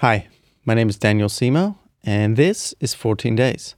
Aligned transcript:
Hi, 0.00 0.28
my 0.64 0.72
name 0.72 0.88
is 0.88 0.96
Daniel 0.96 1.28
Semo, 1.28 1.76
and 2.02 2.38
this 2.38 2.74
is 2.80 2.94
14 2.94 3.36
Days, 3.36 3.74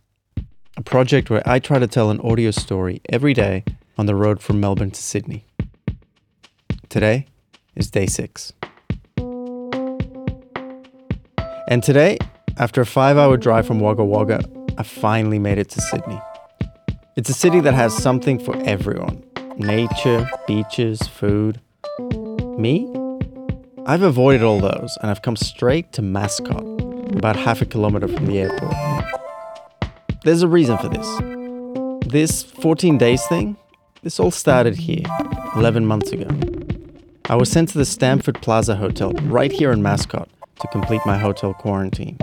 a 0.77 0.81
project 0.81 1.31
where 1.31 1.43
I 1.45 1.59
try 1.59 1.81
to 1.81 1.89
tell 1.89 2.11
an 2.11 2.21
audio 2.21 2.53
story 2.53 3.01
every 3.09 3.35
day 3.35 3.65
on 3.99 4.07
the 4.07 4.15
road 4.15 4.41
from 4.41 4.61
Melbourne 4.61 4.93
to 4.93 5.03
Sydney. 5.03 5.45
Today 6.89 7.27
is 7.75 7.91
day 7.91 8.07
six. 8.07 8.53
And 11.67 11.83
today, 11.83 12.19
after 12.57 12.81
a 12.83 12.87
five 12.87 13.19
hour 13.19 13.37
drive 13.37 13.67
from 13.67 13.81
Wagga 13.81 14.05
Wagga, 14.05 14.45
I 14.79 14.85
finally 14.85 15.41
made 15.41 15.59
it 15.59 15.71
to 15.71 15.81
Sydney. 15.81 16.21
It's 17.17 17.31
a 17.31 17.35
city 17.35 17.59
that 17.59 17.75
has 17.75 17.97
something 17.97 18.39
for 18.39 18.57
everyone 18.63 19.25
nature, 19.57 20.31
beaches, 20.47 21.03
food. 21.03 21.61
Me? 22.57 23.02
I've 23.85 24.03
avoided 24.03 24.45
all 24.45 24.61
those 24.61 24.97
and 25.03 25.11
I've 25.11 25.23
come 25.23 25.35
straight 25.35 25.93
to 25.95 26.03
Mascot, 26.03 26.63
about 27.17 27.35
half 27.35 27.61
a 27.61 27.65
kilometer 27.65 28.07
from 28.07 28.27
the 28.27 28.39
airport. 28.39 28.77
There's 30.23 30.43
a 30.43 30.49
reason 30.49 30.79
for 30.79 30.89
this. 30.89 32.07
This 32.07 32.45
14 32.45 32.97
days 32.97 33.27
thing, 33.27 33.57
this 34.05 34.21
all 34.21 34.31
started 34.31 34.77
here, 34.77 35.03
11 35.57 35.85
months 35.85 36.13
ago. 36.13 36.29
I 37.29 37.35
was 37.35 37.51
sent 37.51 37.71
to 37.71 37.79
the 37.79 37.85
Stamford 37.85 38.41
Plaza 38.41 38.77
Hotel 38.77 39.11
right 39.25 39.51
here 39.51 39.73
in 39.73 39.83
Mascot 39.83 40.29
to 40.61 40.69
complete 40.69 41.01
my 41.05 41.19
hotel 41.19 41.53
quarantine. 41.53 42.19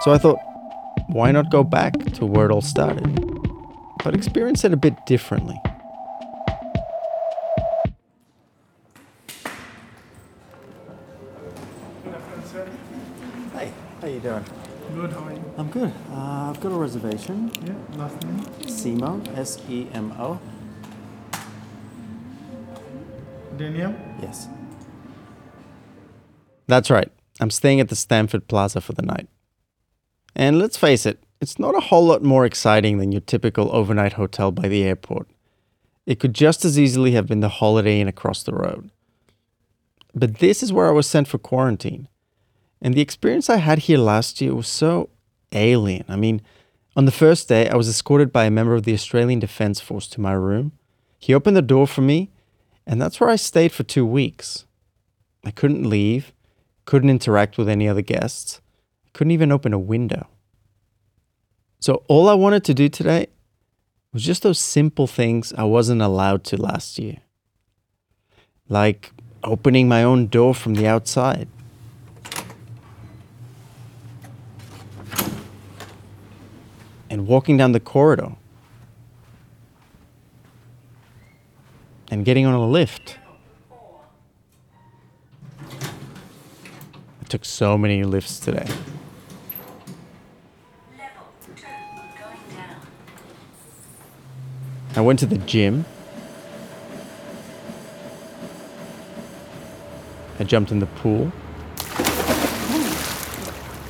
So 0.00 0.10
I 0.10 0.18
thought, 0.18 0.40
why 1.06 1.30
not 1.30 1.48
go 1.52 1.62
back 1.62 1.92
to 2.14 2.26
where 2.26 2.46
it 2.46 2.50
all 2.52 2.60
started? 2.60 3.06
But 4.02 4.16
experience 4.16 4.64
it 4.64 4.72
a 4.72 4.76
bit 4.76 4.94
differently. 5.06 5.60
Hey, 13.52 13.70
how 14.00 14.06
you 14.06 14.20
doing? 14.20 14.44
Good, 14.94 15.12
how 15.12 15.24
are 15.24 15.32
you? 15.32 15.54
I'm 15.58 15.70
good. 15.70 15.92
Uh, 16.10 16.50
I've 16.50 16.60
got 16.60 16.72
a 16.72 16.76
reservation. 16.76 17.52
Yeah, 17.62 17.74
last 17.98 18.22
name? 18.24 18.40
Semo, 18.62 19.36
S 19.36 19.60
E 19.68 19.88
M 19.92 20.12
O. 20.18 20.40
Daniel? 23.58 23.94
Yes. 24.22 24.48
That's 26.66 26.88
right. 26.88 27.12
I'm 27.40 27.50
staying 27.50 27.80
at 27.80 27.90
the 27.90 27.96
Stamford 27.96 28.48
Plaza 28.48 28.80
for 28.80 28.94
the 28.94 29.02
night. 29.02 29.28
And 30.34 30.58
let's 30.58 30.78
face 30.78 31.04
it, 31.04 31.22
it's 31.42 31.58
not 31.58 31.74
a 31.74 31.80
whole 31.80 32.06
lot 32.06 32.22
more 32.22 32.46
exciting 32.46 32.96
than 32.96 33.12
your 33.12 33.20
typical 33.20 33.74
overnight 33.76 34.14
hotel 34.14 34.50
by 34.50 34.68
the 34.68 34.82
airport. 34.82 35.28
It 36.06 36.20
could 36.20 36.32
just 36.34 36.64
as 36.64 36.78
easily 36.78 37.12
have 37.12 37.26
been 37.26 37.40
the 37.40 37.50
Holiday 37.50 38.00
Inn 38.00 38.08
across 38.08 38.42
the 38.42 38.54
road. 38.54 38.90
But 40.14 40.38
this 40.38 40.62
is 40.62 40.72
where 40.72 40.88
I 40.88 40.92
was 40.92 41.06
sent 41.06 41.28
for 41.28 41.36
quarantine. 41.36 42.08
And 42.80 42.94
the 42.94 43.00
experience 43.00 43.48
I 43.48 43.56
had 43.56 43.80
here 43.80 43.98
last 43.98 44.40
year 44.40 44.54
was 44.54 44.68
so 44.68 45.08
alien. 45.52 46.04
I 46.08 46.16
mean, 46.16 46.42
on 46.96 47.04
the 47.04 47.12
first 47.12 47.48
day, 47.48 47.68
I 47.68 47.76
was 47.76 47.88
escorted 47.88 48.32
by 48.32 48.44
a 48.44 48.50
member 48.50 48.74
of 48.74 48.84
the 48.84 48.94
Australian 48.94 49.38
Defence 49.38 49.80
Force 49.80 50.06
to 50.08 50.20
my 50.20 50.32
room. 50.32 50.72
He 51.18 51.34
opened 51.34 51.56
the 51.56 51.62
door 51.62 51.86
for 51.86 52.02
me, 52.02 52.30
and 52.86 53.00
that's 53.00 53.20
where 53.20 53.30
I 53.30 53.36
stayed 53.36 53.72
for 53.72 53.82
two 53.82 54.06
weeks. 54.06 54.64
I 55.44 55.50
couldn't 55.50 55.88
leave, 55.88 56.32
couldn't 56.84 57.10
interact 57.10 57.58
with 57.58 57.68
any 57.68 57.88
other 57.88 58.02
guests, 58.02 58.60
couldn't 59.12 59.30
even 59.30 59.52
open 59.52 59.72
a 59.72 59.78
window. 59.78 60.26
So, 61.80 62.02
all 62.08 62.28
I 62.28 62.34
wanted 62.34 62.64
to 62.64 62.74
do 62.74 62.88
today 62.88 63.28
was 64.12 64.22
just 64.22 64.42
those 64.42 64.58
simple 64.58 65.06
things 65.06 65.52
I 65.52 65.64
wasn't 65.64 66.00
allowed 66.00 66.44
to 66.44 66.60
last 66.60 66.98
year. 66.98 67.18
Like 68.68 69.12
opening 69.44 69.88
my 69.88 70.02
own 70.02 70.26
door 70.26 70.54
from 70.54 70.74
the 70.74 70.86
outside. 70.86 71.48
And 77.08 77.26
walking 77.26 77.56
down 77.56 77.72
the 77.72 77.80
corridor. 77.80 78.32
And 82.10 82.24
getting 82.24 82.46
on 82.46 82.54
a 82.54 82.66
lift. 82.66 83.18
I 85.70 87.28
took 87.28 87.44
so 87.44 87.76
many 87.76 88.04
lifts 88.04 88.38
today. 88.38 88.68
I 94.94 95.00
went 95.00 95.18
to 95.18 95.26
the 95.26 95.36
gym. 95.38 95.84
I 100.38 100.44
jumped 100.44 100.70
in 100.70 100.78
the 100.78 100.86
pool. 100.86 101.32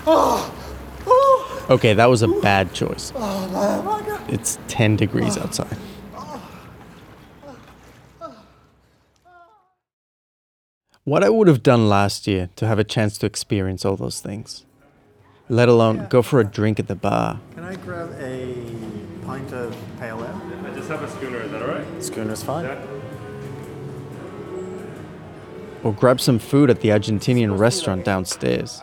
Ah! 0.06 0.55
Okay, 1.68 1.94
that 1.94 2.06
was 2.06 2.22
a 2.22 2.28
bad 2.28 2.72
choice. 2.72 3.12
It's 4.28 4.58
10 4.68 4.96
degrees 4.96 5.36
outside. 5.36 5.76
What 11.04 11.22
I 11.22 11.28
would 11.28 11.46
have 11.48 11.62
done 11.62 11.88
last 11.88 12.26
year 12.26 12.50
to 12.56 12.66
have 12.66 12.78
a 12.78 12.84
chance 12.84 13.16
to 13.18 13.26
experience 13.26 13.84
all 13.84 13.96
those 13.96 14.20
things, 14.20 14.64
let 15.48 15.68
alone 15.68 16.08
go 16.10 16.20
for 16.22 16.40
a 16.40 16.44
drink 16.44 16.80
at 16.80 16.88
the 16.88 16.96
bar. 16.96 17.40
Can 17.54 17.62
I 17.62 17.76
grab 17.76 18.10
a 18.18 18.64
pint 19.24 19.52
of 19.52 19.76
pale 20.00 20.18
ale? 20.18 20.42
I 20.64 20.70
just 20.74 20.88
have 20.88 21.02
a 21.02 21.10
schooner, 21.10 21.42
is 21.42 21.50
that 21.52 21.62
alright? 21.62 21.86
Schooner's 22.02 22.42
fine. 22.42 22.64
Yeah. 22.64 22.84
Or 25.84 25.92
grab 25.92 26.20
some 26.20 26.40
food 26.40 26.70
at 26.70 26.80
the 26.80 26.88
Argentinian 26.88 27.56
restaurant 27.56 28.04
downstairs. 28.04 28.82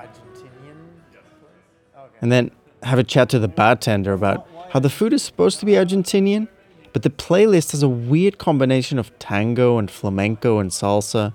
And 2.21 2.31
then 2.31 2.51
have 2.83 2.99
a 2.99 3.03
chat 3.03 3.29
to 3.29 3.39
the 3.39 3.47
bartender 3.47 4.13
about 4.13 4.47
how 4.71 4.79
the 4.79 4.89
food 4.89 5.13
is 5.13 5.23
supposed 5.23 5.59
to 5.59 5.65
be 5.65 5.73
Argentinian, 5.73 6.47
but 6.93 7.03
the 7.03 7.09
playlist 7.09 7.71
has 7.71 7.83
a 7.83 7.89
weird 7.89 8.37
combination 8.37 8.99
of 8.99 9.17
tango 9.19 9.77
and 9.77 9.89
flamenco 9.89 10.59
and 10.59 10.71
salsa. 10.71 11.33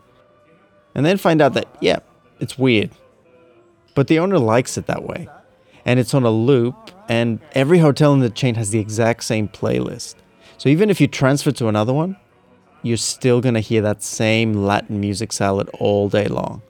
And 0.94 1.04
then 1.04 1.16
find 1.16 1.40
out 1.40 1.54
that, 1.54 1.68
yeah, 1.80 1.98
it's 2.40 2.58
weird. 2.58 2.90
But 3.94 4.08
the 4.08 4.18
owner 4.18 4.38
likes 4.38 4.78
it 4.78 4.86
that 4.86 5.04
way. 5.04 5.28
And 5.84 5.98
it's 5.98 6.14
on 6.14 6.24
a 6.24 6.30
loop, 6.30 6.90
and 7.08 7.40
every 7.52 7.78
hotel 7.78 8.12
in 8.12 8.20
the 8.20 8.30
chain 8.30 8.54
has 8.56 8.70
the 8.70 8.78
exact 8.78 9.24
same 9.24 9.48
playlist. 9.48 10.16
So 10.58 10.68
even 10.68 10.90
if 10.90 11.00
you 11.00 11.06
transfer 11.06 11.50
to 11.52 11.68
another 11.68 11.92
one, 11.92 12.16
you're 12.82 12.96
still 12.96 13.40
gonna 13.40 13.60
hear 13.60 13.82
that 13.82 14.02
same 14.02 14.52
Latin 14.52 15.00
music 15.00 15.32
salad 15.32 15.68
all 15.78 16.08
day 16.08 16.26
long. 16.26 16.62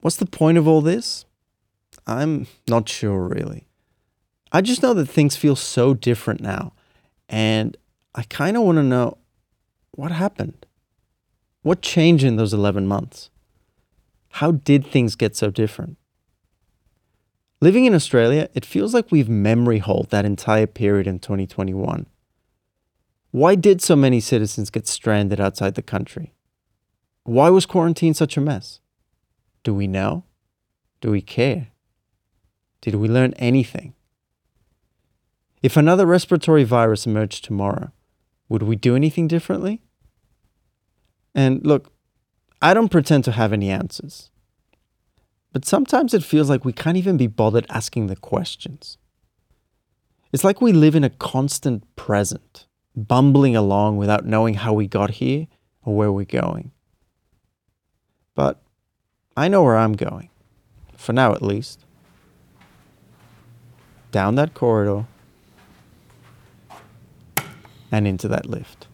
What's 0.00 0.16
the 0.16 0.26
point 0.26 0.58
of 0.58 0.68
all 0.68 0.80
this? 0.80 1.24
I'm 2.06 2.46
not 2.68 2.88
sure, 2.88 3.28
really. 3.28 3.66
I 4.52 4.60
just 4.60 4.82
know 4.82 4.94
that 4.94 5.06
things 5.06 5.36
feel 5.36 5.56
so 5.56 5.92
different 5.92 6.40
now, 6.40 6.72
and 7.28 7.76
I 8.14 8.22
kind 8.22 8.56
of 8.56 8.62
want 8.62 8.76
to 8.78 8.82
know 8.82 9.18
what 9.90 10.12
happened. 10.12 10.66
What 11.62 11.82
changed 11.82 12.24
in 12.24 12.36
those 12.36 12.54
11 12.54 12.86
months? 12.86 13.30
How 14.30 14.52
did 14.52 14.86
things 14.86 15.16
get 15.16 15.36
so 15.36 15.50
different? 15.50 15.98
Living 17.60 17.84
in 17.84 17.94
Australia, 17.94 18.48
it 18.54 18.64
feels 18.64 18.94
like 18.94 19.10
we've 19.10 19.28
memory 19.28 19.78
holed 19.78 20.10
that 20.10 20.24
entire 20.24 20.66
period 20.66 21.08
in 21.08 21.18
2021. 21.18 22.06
Why 23.32 23.54
did 23.56 23.82
so 23.82 23.96
many 23.96 24.20
citizens 24.20 24.70
get 24.70 24.86
stranded 24.86 25.40
outside 25.40 25.74
the 25.74 25.82
country? 25.82 26.32
Why 27.24 27.50
was 27.50 27.66
quarantine 27.66 28.14
such 28.14 28.36
a 28.36 28.40
mess? 28.40 28.80
Do 29.62 29.74
we 29.74 29.86
know? 29.86 30.24
Do 31.00 31.10
we 31.10 31.20
care? 31.20 31.68
Did 32.80 32.96
we 32.96 33.08
learn 33.08 33.34
anything? 33.34 33.94
If 35.62 35.76
another 35.76 36.06
respiratory 36.06 36.64
virus 36.64 37.06
emerged 37.06 37.44
tomorrow, 37.44 37.92
would 38.48 38.62
we 38.62 38.76
do 38.76 38.94
anything 38.94 39.28
differently? 39.28 39.82
And 41.34 41.64
look, 41.66 41.92
I 42.62 42.74
don't 42.74 42.88
pretend 42.88 43.24
to 43.24 43.32
have 43.32 43.52
any 43.52 43.70
answers. 43.70 44.30
But 45.52 45.64
sometimes 45.64 46.14
it 46.14 46.24
feels 46.24 46.48
like 46.48 46.64
we 46.64 46.72
can't 46.72 46.96
even 46.96 47.16
be 47.16 47.26
bothered 47.26 47.66
asking 47.68 48.06
the 48.06 48.16
questions. 48.16 48.98
It's 50.32 50.44
like 50.44 50.60
we 50.60 50.72
live 50.72 50.94
in 50.94 51.04
a 51.04 51.10
constant 51.10 51.84
present, 51.96 52.66
bumbling 52.94 53.56
along 53.56 53.96
without 53.96 54.26
knowing 54.26 54.54
how 54.54 54.72
we 54.72 54.86
got 54.86 55.12
here 55.12 55.46
or 55.82 55.96
where 55.96 56.12
we're 56.12 56.24
going. 56.24 56.72
But 58.34 58.62
I 59.38 59.46
know 59.46 59.62
where 59.62 59.76
I'm 59.76 59.92
going, 59.92 60.30
for 60.96 61.12
now 61.12 61.32
at 61.32 61.42
least. 61.42 61.84
Down 64.10 64.34
that 64.34 64.52
corridor 64.52 65.06
and 67.92 68.08
into 68.08 68.26
that 68.26 68.46
lift. 68.46 68.88